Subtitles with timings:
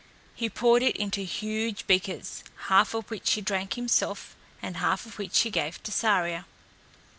[0.33, 5.19] He poured it into huge beakers, half of which he drank himself, and half of
[5.19, 6.47] which he gave to Saria.